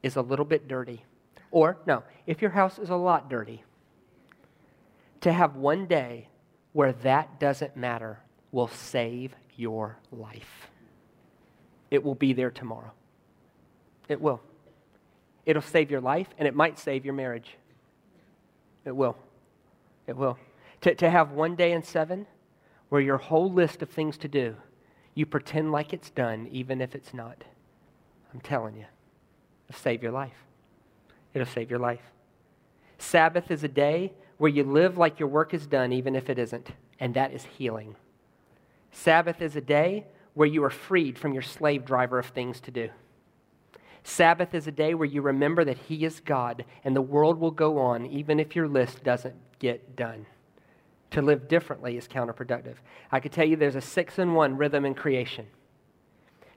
[0.02, 1.04] is a little bit dirty,
[1.50, 3.64] or no, if your house is a lot dirty,
[5.20, 6.28] to have one day
[6.72, 8.20] where that doesn't matter
[8.52, 10.70] will save your life.
[11.90, 12.92] It will be there tomorrow.
[14.08, 14.40] It will.
[15.44, 17.56] It'll save your life, and it might save your marriage.
[18.84, 19.16] It will.
[20.06, 20.38] It will.
[20.82, 22.26] To, to have one day in seven
[22.88, 24.56] where your whole list of things to do,
[25.14, 27.44] you pretend like it's done, even if it's not.
[28.32, 28.86] I'm telling you,
[29.68, 30.46] it'll save your life.
[31.34, 32.12] It'll save your life.
[32.98, 36.38] Sabbath is a day where you live like your work is done, even if it
[36.38, 37.96] isn't, and that is healing.
[38.90, 42.70] Sabbath is a day where you are freed from your slave driver of things to
[42.70, 42.88] do.
[44.04, 47.50] Sabbath is a day where you remember that He is God and the world will
[47.50, 50.26] go on even if your list doesn't get done.
[51.12, 52.76] To live differently is counterproductive.
[53.10, 55.46] I could tell you there's a six and one rhythm in creation.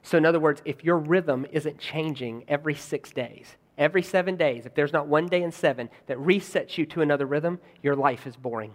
[0.02, 4.64] So, in other words, if your rhythm isn't changing every six days, every seven days,
[4.64, 8.26] if there's not one day in seven that resets you to another rhythm, your life
[8.26, 8.74] is boring.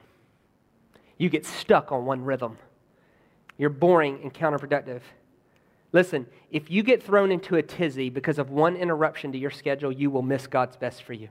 [1.17, 2.57] You get stuck on one rhythm.
[3.57, 5.01] You're boring and counterproductive.
[5.93, 9.91] Listen, if you get thrown into a tizzy because of one interruption to your schedule,
[9.91, 11.30] you will miss God's best for you.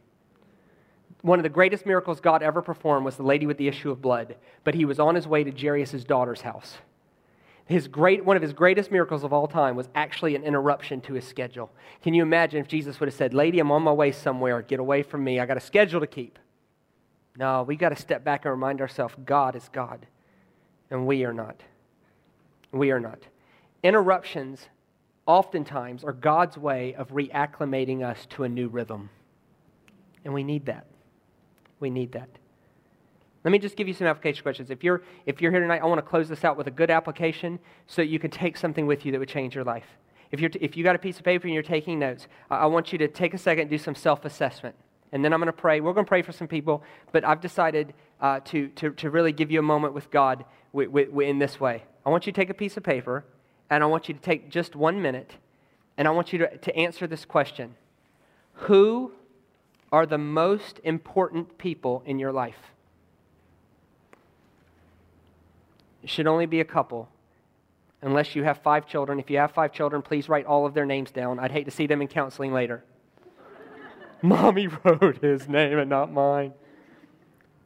[1.22, 4.02] One of the greatest miracles God ever performed was the lady with the issue of
[4.02, 6.78] blood, but he was on his way to Jairus' daughter's house.
[7.66, 11.14] His great, one of his greatest miracles of all time was actually an interruption to
[11.14, 11.70] his schedule.
[12.02, 14.60] Can you imagine if Jesus would have said, Lady, I'm on my way somewhere.
[14.62, 15.38] Get away from me.
[15.38, 16.38] I got a schedule to keep.
[17.36, 20.06] No, we got to step back and remind ourselves God is God,
[20.90, 21.62] and we are not.
[22.72, 23.20] We are not.
[23.82, 24.68] Interruptions
[25.26, 29.10] oftentimes are God's way of reacclimating us to a new rhythm.
[30.24, 30.86] And we need that.
[31.78, 32.28] We need that.
[33.42, 34.70] Let me just give you some application questions.
[34.70, 36.90] If you're, if you're here tonight, I want to close this out with a good
[36.90, 39.86] application so you can take something with you that would change your life.
[40.30, 42.92] If, you're, if you got a piece of paper and you're taking notes, I want
[42.92, 44.76] you to take a second and do some self assessment.
[45.12, 45.80] And then I'm going to pray.
[45.80, 49.32] We're going to pray for some people, but I've decided uh, to, to, to really
[49.32, 51.82] give you a moment with God in this way.
[52.04, 53.24] I want you to take a piece of paper
[53.70, 55.36] and I want you to take just one minute
[55.96, 57.76] and I want you to, to answer this question
[58.54, 59.12] Who
[59.92, 62.72] are the most important people in your life?
[66.02, 67.08] It should only be a couple,
[68.00, 69.20] unless you have five children.
[69.20, 71.38] If you have five children, please write all of their names down.
[71.38, 72.82] I'd hate to see them in counseling later.
[74.22, 76.54] Mommy wrote his name and not mine.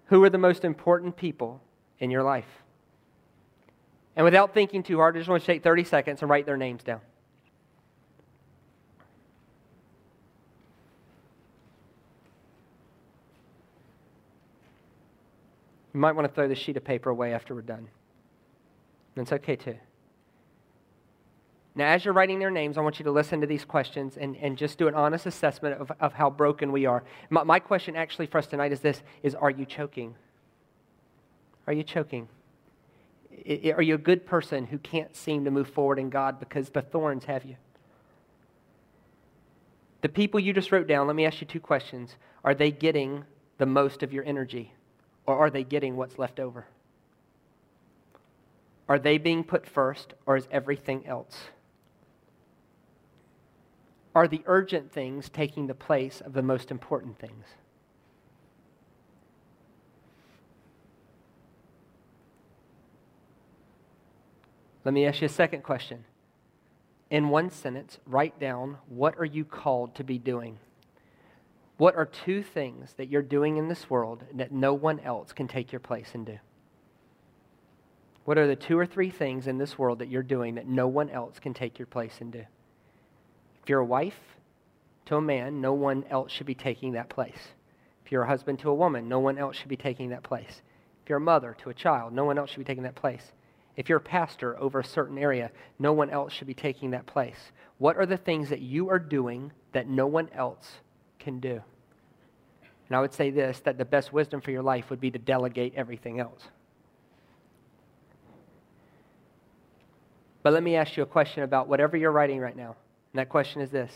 [0.06, 1.60] Who are the most important people
[2.00, 2.63] in your life?
[4.16, 6.56] And without thinking too hard, I just want to take 30 seconds and write their
[6.56, 7.00] names down.
[15.92, 17.88] You might want to throw the sheet of paper away after we're done.
[19.14, 19.76] That's okay too.
[21.76, 24.36] Now, as you're writing their names, I want you to listen to these questions and,
[24.36, 27.02] and just do an honest assessment of, of how broken we are.
[27.30, 30.14] My, my question actually for us tonight is this is are you choking?
[31.66, 32.28] Are you choking?
[33.74, 36.82] Are you a good person who can't seem to move forward in God because the
[36.82, 37.56] thorns have you?
[40.02, 42.16] The people you just wrote down, let me ask you two questions.
[42.44, 43.24] Are they getting
[43.58, 44.72] the most of your energy,
[45.26, 46.66] or are they getting what's left over?
[48.88, 51.48] Are they being put first, or is everything else?
[54.14, 57.46] Are the urgent things taking the place of the most important things?
[64.84, 66.04] Let me ask you a second question.
[67.10, 70.58] In one sentence, write down what are you called to be doing?
[71.76, 75.48] What are two things that you're doing in this world that no one else can
[75.48, 76.38] take your place and do?
[78.24, 80.86] What are the two or three things in this world that you're doing that no
[80.86, 82.44] one else can take your place and do?
[83.62, 84.18] If you're a wife
[85.06, 87.48] to a man, no one else should be taking that place.
[88.04, 90.62] If you're a husband to a woman, no one else should be taking that place.
[91.02, 93.32] If you're a mother to a child, no one else should be taking that place.
[93.76, 97.06] If you're a pastor over a certain area, no one else should be taking that
[97.06, 97.52] place.
[97.78, 100.74] What are the things that you are doing that no one else
[101.18, 101.60] can do?
[102.88, 105.18] And I would say this that the best wisdom for your life would be to
[105.18, 106.48] delegate everything else.
[110.42, 112.76] But let me ask you a question about whatever you're writing right now.
[113.12, 113.92] And that question is this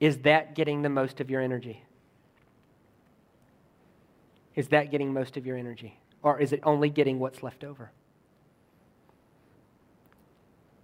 [0.00, 1.82] Is that getting the most of your energy?
[4.56, 5.98] Is that getting most of your energy?
[6.20, 7.92] Or is it only getting what's left over?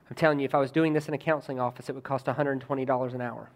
[0.08, 2.26] I'm telling you, if I was doing this in a counseling office, it would cost
[2.26, 3.50] $120 an hour.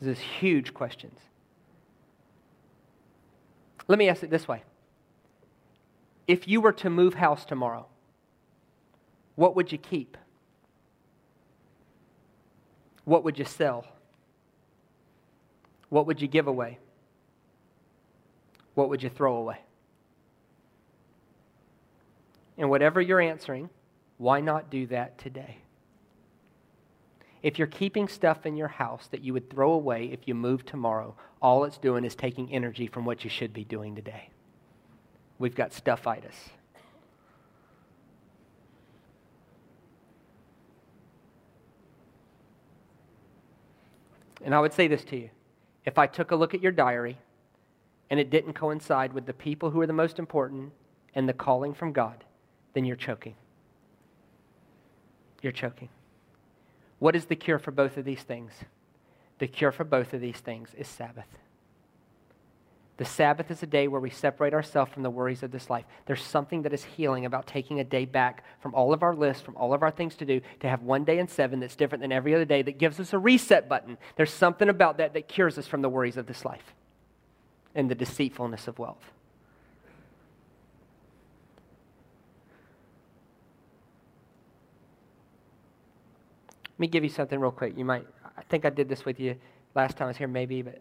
[0.00, 1.18] This is huge questions.
[3.88, 4.62] Let me ask it this way.
[6.26, 7.86] If you were to move house tomorrow,
[9.34, 10.16] what would you keep?
[13.04, 13.86] What would you sell?
[15.88, 16.78] What would you give away?
[18.74, 19.60] What would you throw away?
[22.58, 23.70] And whatever you're answering,
[24.18, 25.58] why not do that today?
[27.40, 30.66] If you're keeping stuff in your house that you would throw away if you moved
[30.66, 34.30] tomorrow, all it's doing is taking energy from what you should be doing today.
[35.38, 36.34] We've got stuffitis.
[44.44, 45.30] And I would say this to you
[45.84, 47.18] if I took a look at your diary
[48.10, 50.72] and it didn't coincide with the people who are the most important
[51.14, 52.24] and the calling from God,
[52.74, 53.34] then you're choking.
[55.42, 55.88] You're choking.
[56.98, 58.52] What is the cure for both of these things?
[59.38, 61.28] The cure for both of these things is Sabbath.
[62.96, 65.84] The Sabbath is a day where we separate ourselves from the worries of this life.
[66.06, 69.40] There's something that is healing about taking a day back from all of our lists,
[69.40, 72.02] from all of our things to do, to have one day in seven that's different
[72.02, 73.98] than every other day that gives us a reset button.
[74.16, 76.74] There's something about that that cures us from the worries of this life
[77.72, 79.12] and the deceitfulness of wealth.
[86.78, 87.76] Let me give you something real quick.
[87.76, 88.06] You might,
[88.36, 89.34] I think I did this with you
[89.74, 90.80] last time I was here, maybe, but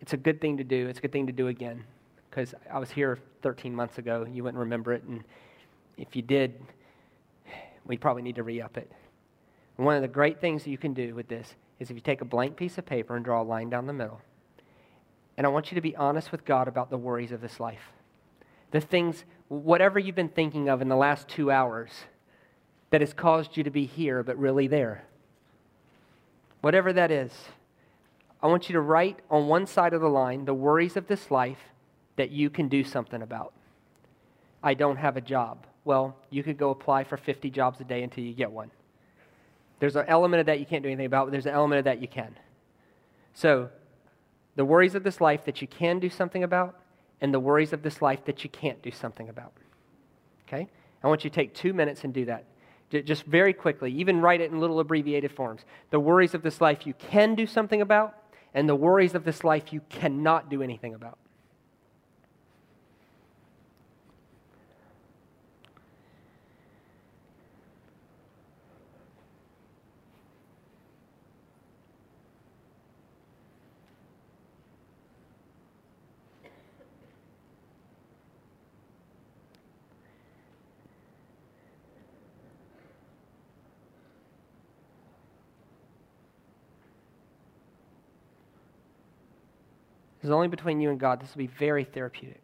[0.00, 0.86] it's a good thing to do.
[0.86, 1.82] It's a good thing to do again
[2.30, 4.24] because I was here 13 months ago.
[4.30, 5.02] You wouldn't remember it.
[5.02, 5.24] And
[5.98, 6.54] if you did,
[7.84, 8.88] we probably need to re up it.
[9.74, 12.24] One of the great things you can do with this is if you take a
[12.24, 14.20] blank piece of paper and draw a line down the middle.
[15.36, 17.92] And I want you to be honest with God about the worries of this life.
[18.70, 21.90] The things, whatever you've been thinking of in the last two hours
[22.94, 25.02] that has caused you to be here but really there.
[26.60, 27.32] Whatever that is,
[28.40, 31.28] I want you to write on one side of the line the worries of this
[31.28, 31.58] life
[32.14, 33.52] that you can do something about.
[34.62, 35.66] I don't have a job.
[35.84, 38.70] Well, you could go apply for 50 jobs a day until you get one.
[39.80, 41.86] There's an element of that you can't do anything about, but there's an element of
[41.86, 42.38] that you can.
[43.32, 43.70] So,
[44.54, 46.78] the worries of this life that you can do something about,
[47.20, 49.52] and the worries of this life that you can't do something about.
[50.46, 50.68] Okay?
[51.02, 52.44] I want you to take two minutes and do that
[52.90, 55.64] just very quickly, even write it in little abbreviated forms.
[55.90, 58.14] The worries of this life you can do something about,
[58.52, 61.18] and the worries of this life you cannot do anything about.
[90.24, 91.20] This is only between you and God.
[91.20, 92.40] This will be very therapeutic.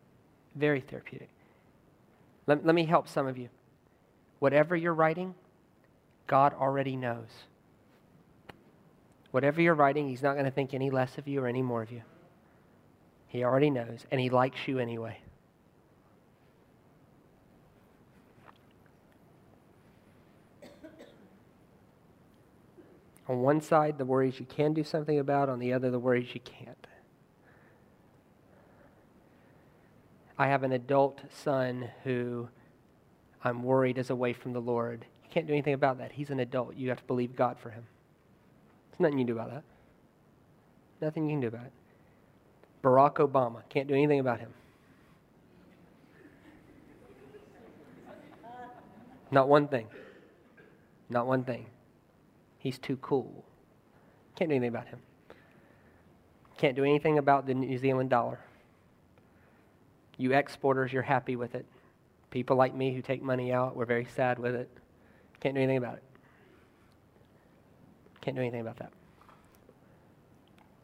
[0.55, 1.31] Very therapeutic.
[2.47, 3.49] Let, let me help some of you.
[4.39, 5.35] Whatever you're writing,
[6.27, 7.29] God already knows.
[9.31, 11.81] Whatever you're writing, He's not going to think any less of you or any more
[11.81, 12.03] of you.
[13.29, 15.17] He already knows, and He likes you anyway.
[23.27, 26.35] On one side, the worries you can do something about, on the other, the worries
[26.35, 26.87] you can't.
[30.41, 32.49] I have an adult son who
[33.45, 35.05] I'm worried is away from the Lord.
[35.23, 36.13] You can't do anything about that.
[36.13, 36.75] He's an adult.
[36.77, 37.85] You have to believe God for him.
[38.91, 39.65] There's nothing you can do about that.
[41.03, 41.73] Nothing you can do about it.
[42.83, 44.49] Barack Obama, can't do anything about him.
[49.31, 49.89] Not one thing.
[51.11, 51.67] Not one thing.
[52.61, 53.45] He's too cool.
[54.37, 55.01] Can't do anything about him.
[56.57, 58.41] Can't do anything about the New Zealand dollar.
[60.21, 61.65] You exporters, you're happy with it.
[62.31, 64.69] People like me who take money out, we're very sad with it.
[65.41, 66.03] Can't do anything about it.
[68.21, 68.93] Can't do anything about that.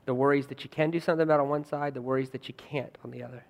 [0.07, 2.55] The worries that you can do something about on one side, the worries that you
[2.55, 3.45] can't on the other.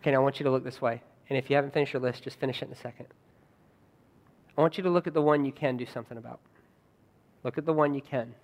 [0.00, 1.02] Okay, now I want you to look this way.
[1.28, 3.06] And if you haven't finished your list, just finish it in a second.
[4.56, 6.38] I want you to look at the one you can do something about.
[7.44, 8.34] Look at the one you can.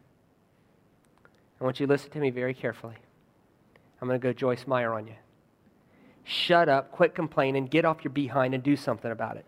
[1.61, 2.95] I want you to listen to me very carefully.
[4.01, 5.15] I'm going to go Joyce Meyer on you.
[6.25, 9.47] Shut up, quit complaining, get off your behind, and do something about it.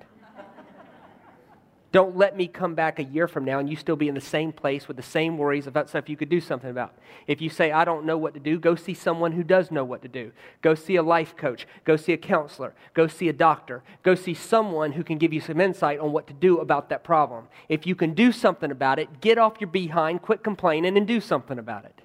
[1.91, 4.21] Don't let me come back a year from now and you still be in the
[4.21, 6.95] same place with the same worries about stuff you could do something about.
[7.27, 9.85] If you say, I don't know what to do, go see someone who does know
[9.85, 10.33] what to do.
[10.61, 11.67] Go see a life coach.
[11.85, 12.75] Go see a counselor.
[12.93, 13.83] Go see a doctor.
[14.03, 17.05] Go see someone who can give you some insight on what to do about that
[17.05, 17.49] problem.
[17.71, 21.23] If you can do something about it, get off your behind, quit complaining, and do
[21.23, 22.03] something about it.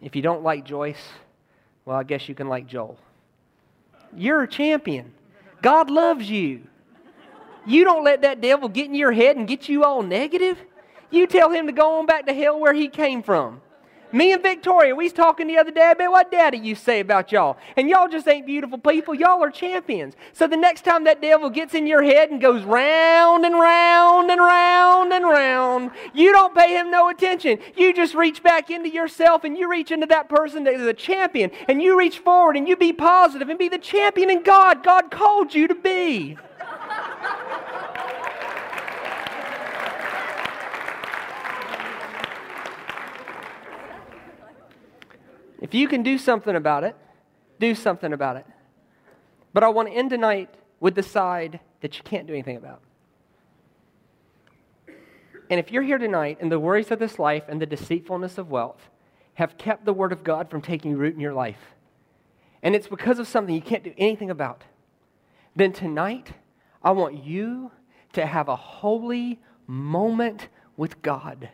[0.00, 1.08] If you don't like Joyce,
[1.84, 2.98] well, I guess you can like Joel.
[4.16, 5.12] You're a champion.
[5.60, 6.62] God loves you.
[7.68, 10.58] You don't let that devil get in your head and get you all negative.
[11.10, 13.60] You tell him to go on back to hell where he came from.
[14.10, 17.30] Me and Victoria, we was talking the other day about what daddy you say about
[17.30, 17.58] y'all.
[17.76, 19.14] And y'all just ain't beautiful people.
[19.14, 20.14] Y'all are champions.
[20.32, 24.30] So the next time that devil gets in your head and goes round and round
[24.30, 27.58] and round and round, you don't pay him no attention.
[27.76, 30.94] You just reach back into yourself and you reach into that person that is a
[30.94, 34.82] champion and you reach forward and you be positive and be the champion in God
[34.82, 36.38] God called you to be.
[45.60, 46.96] If you can do something about it,
[47.58, 48.46] do something about it.
[49.52, 52.80] But I want to end tonight with the side that you can't do anything about.
[55.50, 58.50] And if you're here tonight and the worries of this life and the deceitfulness of
[58.50, 58.90] wealth
[59.34, 61.74] have kept the Word of God from taking root in your life,
[62.62, 64.64] and it's because of something you can't do anything about,
[65.56, 66.32] then tonight
[66.82, 67.70] I want you
[68.12, 71.48] to have a holy moment with God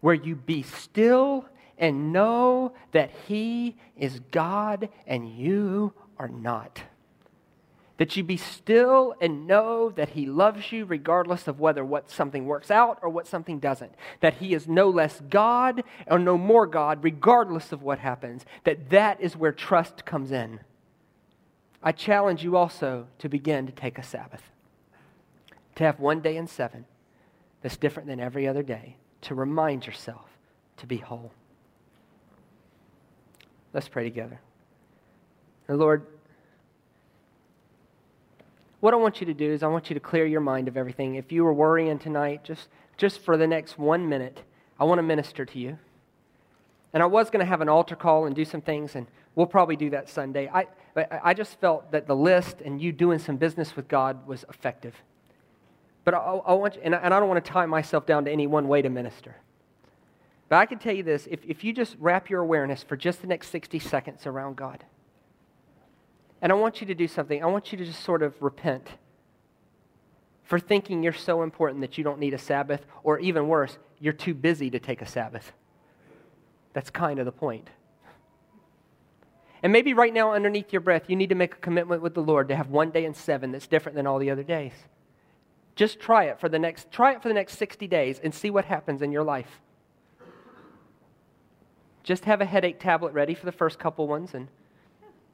[0.00, 1.46] where you be still
[1.80, 6.82] and know that He is God and you are not.
[7.96, 12.46] That you be still and know that He loves you regardless of whether what something
[12.46, 13.94] works out or what something doesn't.
[14.20, 18.44] That He is no less God or no more God regardless of what happens.
[18.64, 20.60] That that is where trust comes in.
[21.82, 24.42] I challenge you also to begin to take a Sabbath.
[25.76, 26.84] To have one day in seven
[27.62, 28.96] that's different than every other day.
[29.22, 30.26] To remind yourself
[30.78, 31.32] to be whole.
[33.72, 34.40] Let's pray together.
[35.68, 36.04] Lord,
[38.80, 40.76] what I want you to do is I want you to clear your mind of
[40.76, 41.14] everything.
[41.14, 44.42] If you were worrying tonight, just, just for the next one minute,
[44.78, 45.78] I want to minister to you.
[46.92, 49.06] And I was going to have an altar call and do some things, and
[49.36, 50.48] we'll probably do that Sunday.
[50.52, 50.66] I,
[51.22, 54.94] I just felt that the list and you doing some business with God was effective.
[56.04, 58.24] But I, I want you, and I, and I don't want to tie myself down
[58.24, 59.36] to any one way to minister.
[60.50, 63.22] But I can tell you this if, if you just wrap your awareness for just
[63.22, 64.84] the next 60 seconds around God,
[66.42, 68.88] and I want you to do something, I want you to just sort of repent
[70.42, 74.12] for thinking you're so important that you don't need a Sabbath, or even worse, you're
[74.12, 75.52] too busy to take a Sabbath.
[76.72, 77.70] That's kind of the point.
[79.62, 82.22] And maybe right now, underneath your breath, you need to make a commitment with the
[82.22, 84.72] Lord to have one day in seven that's different than all the other days.
[85.76, 88.50] Just try it for the next, try it for the next 60 days and see
[88.50, 89.60] what happens in your life.
[92.02, 94.48] Just have a headache tablet ready for the first couple ones, and,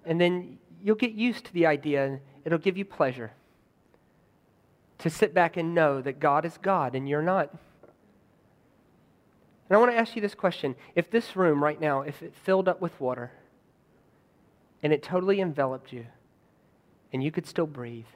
[0.05, 3.33] and then you'll get used to the idea, and it'll give you pleasure
[4.99, 7.51] to sit back and know that God is God and you're not.
[9.69, 10.75] And I want to ask you this question.
[10.95, 13.33] If this room right now, if it filled up with water
[14.83, 16.07] and it totally enveloped you
[17.13, 18.07] and you could still breathe,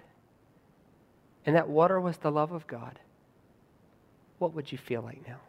[1.45, 2.99] and that water was the love of God,
[4.39, 5.41] what would you feel like now?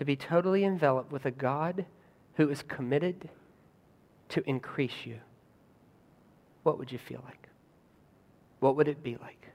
[0.00, 1.84] To be totally enveloped with a God
[2.36, 3.28] who is committed
[4.30, 5.18] to increase you,
[6.62, 7.50] what would you feel like?
[8.60, 9.48] What would it be like?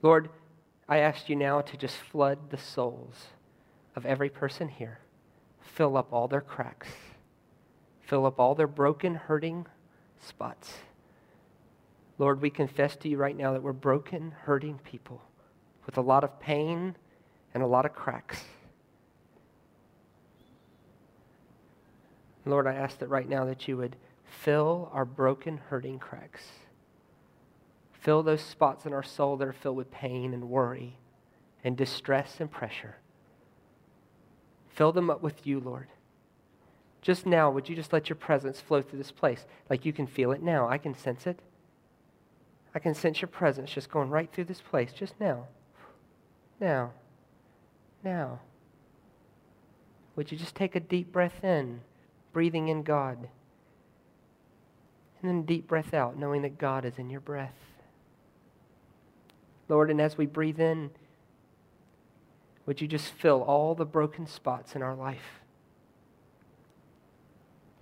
[0.00, 0.30] Lord,
[0.88, 3.26] I ask you now to just flood the souls
[3.94, 5.00] of every person here.
[5.60, 6.88] Fill up all their cracks.
[8.00, 9.66] Fill up all their broken, hurting
[10.18, 10.72] spots.
[12.16, 15.20] Lord, we confess to you right now that we're broken, hurting people
[15.84, 16.96] with a lot of pain
[17.54, 18.44] and a lot of cracks.
[22.46, 26.42] Lord, I ask that right now that you would fill our broken, hurting cracks.
[27.92, 30.96] Fill those spots in our soul that are filled with pain and worry
[31.62, 32.96] and distress and pressure.
[34.68, 35.88] Fill them up with you, Lord.
[37.02, 39.44] Just now, would you just let your presence flow through this place?
[39.68, 40.68] Like you can feel it now.
[40.68, 41.38] I can sense it.
[42.74, 45.46] I can sense your presence just going right through this place just now.
[46.60, 46.92] Now
[48.04, 48.40] now.
[50.16, 51.80] Would you just take a deep breath in,
[52.32, 53.28] breathing in God?
[55.20, 57.54] And then deep breath out, knowing that God is in your breath.
[59.68, 60.90] Lord, and as we breathe in,
[62.66, 65.40] would you just fill all the broken spots in our life?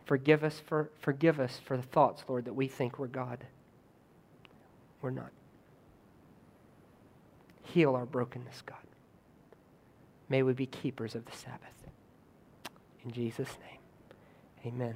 [0.05, 3.45] Forgive us for, forgive us for the thoughts, Lord, that we think we're God.
[5.03, 5.31] We're not.
[7.62, 8.79] Heal our brokenness, God.
[10.29, 11.89] May we be keepers of the Sabbath.
[13.05, 14.95] In Jesus' name, amen.